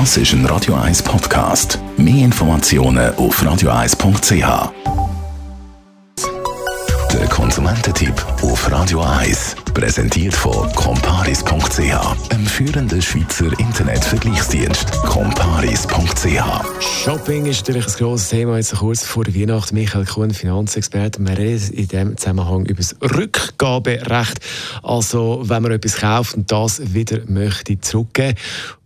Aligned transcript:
Das 0.00 0.16
ist 0.16 0.32
ein 0.32 0.44
Radio 0.46 0.74
1 0.74 1.04
Podcast. 1.04 1.78
Mehr 1.96 2.24
Informationen 2.24 3.14
auf 3.14 3.40
radio1.ch. 3.40 4.72
Der 7.12 7.28
Konsumententipp 7.28 8.12
auf 8.42 8.72
Radio 8.72 9.02
1 9.02 9.54
präsentiert 9.72 10.34
von 10.34 10.68
comparis.ch, 10.72 12.32
einem 12.32 12.46
führenden 12.46 13.00
Schweizer 13.00 13.56
Internetvergleichsdienst. 13.60 14.90
comparis.ch. 15.02 16.82
Shopping 16.82 17.46
ist 17.46 17.60
natürlich 17.60 17.86
ein 17.86 17.92
grosses 17.92 18.30
Thema 18.30 18.56
jetzt 18.56 18.74
kurz 18.74 19.04
vor 19.04 19.24
Weihnachten. 19.28 19.76
Michael 19.76 20.06
Kuhn, 20.06 20.32
Finanzexperte, 20.32 21.24
wir 21.24 21.38
reden 21.38 21.72
in 21.72 21.86
diesem 21.86 22.16
Zusammenhang 22.16 22.66
über 22.66 22.82
das 22.82 22.96
Rückgaberecht. 23.00 24.40
Also, 24.82 25.44
wenn 25.44 25.62
man 25.62 25.70
etwas 25.70 25.98
kauft 25.98 26.34
und 26.34 26.50
das 26.50 26.94
wieder 26.94 27.20
möchte 27.28 27.78
zurückgeben 27.78 28.36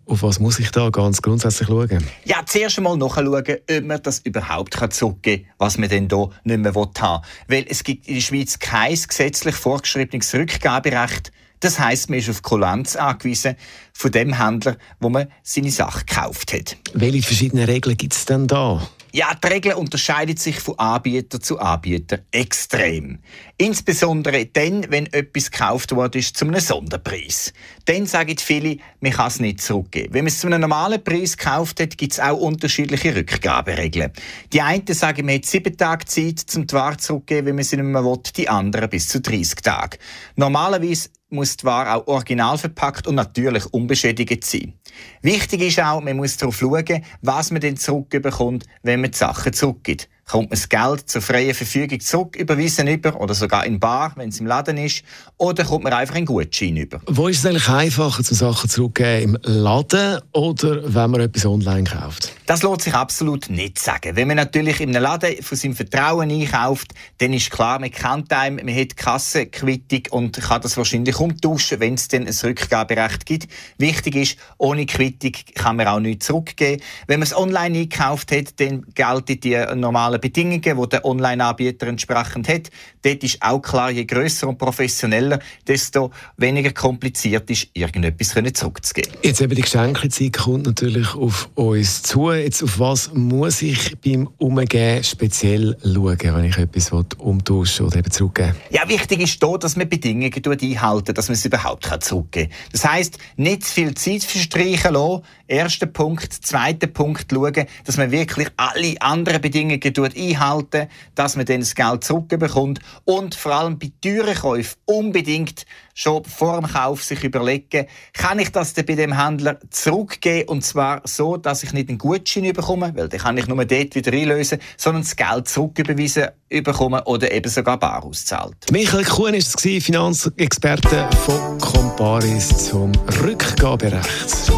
auf 0.08 0.22
was 0.22 0.40
muss 0.40 0.58
ich 0.58 0.70
da 0.70 0.88
ganz 0.90 1.22
grundsätzlich 1.22 1.68
schauen? 1.68 2.04
Ja, 2.24 2.42
zuerst 2.46 2.78
einmal 2.78 2.96
nachschauen, 2.96 3.28
ob 3.28 3.84
man 3.84 4.02
das 4.02 4.20
überhaupt 4.20 4.74
zurückgeben 4.92 5.44
kann, 5.44 5.54
was 5.58 5.78
man 5.78 5.88
denn 5.88 6.08
hier 6.08 6.30
nicht 6.44 6.58
mehr 6.58 6.74
haben 6.74 6.94
will. 6.94 7.20
Weil 7.48 7.66
es 7.68 7.84
gibt 7.84 8.08
in 8.08 8.14
der 8.14 8.20
Schweiz 8.22 8.58
kein 8.58 8.94
gesetzlich 8.94 9.54
vorgeschriebenes 9.54 10.34
Rückgaberecht. 10.34 11.32
Das 11.60 11.78
heisst, 11.78 12.08
man 12.08 12.20
ist 12.20 12.30
auf 12.30 12.42
Kulanz 12.42 12.96
angewiesen 12.96 13.56
von 13.92 14.10
dem 14.12 14.40
Händler, 14.40 14.76
wo 15.00 15.08
man 15.08 15.26
seine 15.42 15.70
Sache 15.70 16.04
gekauft 16.04 16.52
hat. 16.52 16.76
Welche 16.94 17.22
verschiedenen 17.22 17.64
Regeln 17.64 17.96
gibt 17.96 18.14
es 18.14 18.24
denn 18.24 18.46
da? 18.46 18.88
Ja, 19.12 19.34
die 19.34 19.46
Regeln 19.46 19.76
unterscheiden 19.76 20.36
sich 20.36 20.60
von 20.60 20.78
Anbieter 20.78 21.40
zu 21.40 21.58
Anbieter 21.58 22.18
extrem. 22.30 23.20
Insbesondere 23.56 24.46
dann, 24.46 24.90
wenn 24.90 25.06
etwas 25.06 25.50
gekauft 25.50 25.94
worden 25.94 26.18
ist 26.18 26.36
zu 26.36 26.44
einem 26.44 26.60
Sonderpreis. 26.60 27.52
Dann 27.86 28.06
sagen 28.06 28.36
viele, 28.38 28.76
man 29.00 29.12
kann 29.12 29.28
es 29.28 29.40
nicht 29.40 29.62
zurückgeben. 29.62 30.12
Wenn 30.12 30.24
man 30.24 30.32
es 30.32 30.40
zu 30.40 30.46
einem 30.46 30.60
normalen 30.60 31.02
Preis 31.02 31.36
gekauft 31.36 31.80
hat, 31.80 31.96
gibt 31.96 32.12
es 32.12 32.20
auch 32.20 32.38
unterschiedliche 32.38 33.16
Rückgaberegeln. 33.16 34.12
Die 34.52 34.60
einen 34.60 34.86
sagen, 34.88 35.24
man 35.24 35.36
hat 35.36 35.46
sieben 35.46 35.76
Tage 35.76 36.04
Zeit, 36.04 36.44
um 36.54 36.66
die 36.66 36.74
Ware 36.74 36.98
zurückzugeben, 36.98 37.46
wenn 37.46 37.54
man 37.54 37.64
sie 37.64 37.76
nicht 37.76 37.86
mehr 37.86 38.04
will, 38.04 38.20
die 38.36 38.48
anderen 38.48 38.90
bis 38.90 39.08
zu 39.08 39.20
30 39.20 39.62
Tage. 39.62 39.98
Normalerweise 40.36 41.08
muss 41.30 41.56
die 41.56 41.64
Ware 41.64 41.94
auch 41.94 42.06
original 42.06 42.58
verpackt 42.58 43.06
und 43.06 43.14
natürlich 43.14 43.66
unbeschädigt 43.66 44.44
sein. 44.44 44.74
Wichtig 45.22 45.62
ist 45.62 45.80
auch, 45.80 46.00
man 46.00 46.16
muss 46.16 46.36
darauf 46.36 46.56
schauen, 46.56 47.04
was 47.22 47.50
man 47.50 47.60
denn 47.60 47.76
zurückbekommt, 47.76 48.64
wenn 48.82 49.00
man 49.00 49.10
die 49.10 49.18
Sachen 49.18 49.52
zurückgibt 49.52 50.08
kommt 50.28 50.50
man 50.50 50.58
das 50.58 50.68
Geld 50.68 51.08
zur 51.08 51.22
freien 51.22 51.54
Verfügung 51.54 52.00
zurück 52.00 52.36
überwiesen 52.36 52.86
über 52.86 53.18
oder 53.20 53.34
sogar 53.34 53.64
in 53.64 53.80
Bar, 53.80 54.12
wenn 54.16 54.28
es 54.28 54.38
im 54.38 54.46
Laden 54.46 54.76
ist, 54.76 55.02
oder 55.38 55.64
kommt 55.64 55.84
man 55.84 55.92
einfach 55.92 56.14
einen 56.14 56.26
Gutschein 56.26 56.76
über. 56.76 57.00
Wo 57.06 57.28
ist 57.28 57.38
es 57.38 57.46
eigentlich 57.46 57.68
einfacher, 57.68 58.22
zum 58.22 58.36
Sachen 58.36 58.68
zurückzugeben, 58.68 59.36
im 59.36 59.38
Laden 59.42 60.20
oder 60.32 60.94
wenn 60.94 61.10
man 61.10 61.22
etwas 61.22 61.46
online 61.46 61.84
kauft? 61.84 62.32
Das 62.48 62.62
lohnt 62.62 62.80
sich 62.80 62.94
absolut 62.94 63.50
nicht 63.50 63.78
sagen. 63.78 64.16
Wenn 64.16 64.26
man 64.26 64.38
natürlich 64.38 64.80
einem 64.80 65.02
Laden 65.02 65.42
von 65.42 65.58
seinem 65.58 65.76
Vertrauen 65.76 66.30
einkauft, 66.30 66.94
dann 67.18 67.34
ist 67.34 67.50
klar, 67.50 67.78
man 67.78 67.90
kennt 67.90 68.32
einem, 68.32 68.64
man 68.64 68.74
hat 68.74 68.96
Kassenquittung 68.96 70.04
und 70.12 70.40
kann 70.40 70.62
das 70.62 70.78
wahrscheinlich 70.78 71.20
umtauschen, 71.20 71.78
wenn 71.78 71.92
es 71.92 72.08
dann 72.08 72.26
ein 72.26 72.32
Rückgaberecht 72.32 73.26
gibt. 73.26 73.48
Wichtig 73.76 74.16
ist, 74.16 74.38
ohne 74.56 74.86
Quittung 74.86 75.32
kann 75.56 75.76
man 75.76 75.88
auch 75.88 76.00
nichts 76.00 76.24
zurückgeben. 76.24 76.80
Wenn 77.06 77.20
man 77.20 77.26
es 77.26 77.36
online 77.36 77.80
einkauft 77.80 78.32
hat, 78.32 78.58
dann 78.58 78.86
gelten 78.94 79.40
die 79.40 79.62
normalen 79.74 80.18
Bedingungen, 80.18 80.62
die 80.62 80.88
der 80.88 81.04
Online-Anbieter 81.04 81.86
entsprechend 81.86 82.48
hat. 82.48 82.70
Dort 83.02 83.24
ist 83.24 83.42
auch 83.42 83.60
klar, 83.60 83.90
je 83.90 84.06
grösser 84.06 84.48
und 84.48 84.56
professioneller, 84.56 85.38
desto 85.66 86.12
weniger 86.38 86.72
kompliziert 86.72 87.50
ist, 87.50 87.68
irgendetwas 87.74 88.34
zurückzugeben. 88.54 89.12
Jetzt 89.22 89.42
eben 89.42 89.54
die 89.54 89.60
Geschenkzeit 89.60 90.32
kommt 90.32 90.64
natürlich 90.64 91.14
auf 91.14 91.50
uns 91.54 92.02
zu. 92.04 92.37
Jetzt 92.42 92.62
auf 92.62 92.78
was 92.78 93.12
muss 93.14 93.62
ich 93.62 93.96
beim 94.00 94.28
Umgehen 94.38 95.02
speziell 95.02 95.76
schauen, 95.82 96.18
wenn 96.20 96.44
ich 96.44 96.56
etwas 96.56 96.92
umtauschen 97.18 97.86
oder 97.86 97.96
eben 97.96 98.10
zurückgeben 98.10 98.54
Ja, 98.70 98.88
wichtig 98.88 99.20
ist 99.20 99.42
hier, 99.42 99.58
dass 99.58 99.76
man 99.76 99.88
Bedingungen 99.88 100.32
einhalten, 100.32 101.14
dass 101.14 101.28
man 101.28 101.34
es 101.34 101.44
überhaupt 101.44 101.84
zurückgeben 102.00 102.50
kann. 102.50 102.58
Das 102.72 102.84
heisst, 102.84 103.18
nicht 103.36 103.64
zu 103.64 103.74
viel 103.74 103.94
Zeit 103.94 104.24
verstreichen 104.24 104.94
lassen. 104.94 105.22
Erster 105.46 105.86
Punkt. 105.86 106.32
Zweiter 106.32 106.86
Punkt, 106.86 107.26
schauen, 107.32 107.66
dass 107.84 107.96
man 107.96 108.10
wirklich 108.10 108.48
alle 108.56 108.94
anderen 109.00 109.40
Bedingungen 109.40 109.80
einhalten, 109.82 110.88
dass 111.14 111.36
man 111.36 111.46
dann 111.46 111.60
das 111.60 111.74
Geld 111.74 112.04
zurückbekommt 112.04 112.80
und 113.04 113.34
vor 113.34 113.52
allem 113.52 113.78
bei 113.78 113.90
teuren 114.02 114.34
Käufen 114.34 114.76
unbedingt 114.84 115.64
schon 115.98 116.24
vor 116.24 116.60
dem 116.60 116.70
Kauf 116.70 117.02
sich 117.02 117.24
überlegen, 117.24 117.86
kann 118.12 118.38
ich 118.38 118.52
das 118.52 118.72
denn 118.72 118.86
bei 118.86 118.94
dem 118.94 119.20
Händler 119.20 119.58
zurückgeben 119.70 120.48
und 120.48 120.62
zwar 120.62 121.00
so, 121.04 121.36
dass 121.36 121.64
ich 121.64 121.72
nicht 121.72 121.88
einen 121.88 121.98
Gutschein 121.98 122.52
bekomme, 122.52 122.92
weil 122.94 123.08
den 123.08 123.18
kann 123.18 123.36
ich 123.36 123.48
nur 123.48 123.64
dort 123.64 123.94
wieder 123.96 124.12
einlösen, 124.12 124.60
sondern 124.76 125.02
das 125.02 125.16
Geld 125.16 125.48
zurücküberweisen 125.48 126.28
bekomme 126.48 127.02
oder 127.04 127.32
eben 127.32 127.50
sogar 127.50 127.78
bar 127.78 128.04
auszahlt. 128.04 128.54
Michael 128.70 129.04
Kuhn 129.04 129.32
war 129.32 129.38
es, 129.38 129.84
Finanzexperte 129.84 131.08
von 131.26 131.58
Comparis 131.58 132.68
zum 132.68 132.92
Rückgaberecht. 133.20 134.52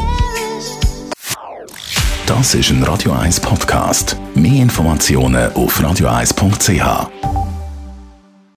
Das 2.26 2.54
ist 2.54 2.70
ein 2.70 2.82
Radio 2.82 3.12
1 3.12 3.40
Podcast. 3.40 4.16
Mehr 4.34 4.62
Informationen 4.62 5.50
auf 5.54 5.80
radio1.ch. 5.80 7.39